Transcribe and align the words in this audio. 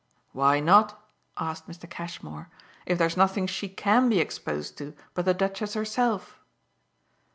"Why 0.31 0.59
not," 0.59 0.99
asked 1.37 1.67
Mr. 1.67 1.87
Cashmore, 1.87 2.49
"if 2.87 2.97
there's 2.97 3.15
nothing 3.15 3.45
she 3.45 3.69
CAN 3.69 4.09
be 4.09 4.19
exposed 4.19 4.75
to 4.79 4.95
but 5.13 5.25
the 5.25 5.33
Duchess 5.35 5.75
herself?" 5.75 6.39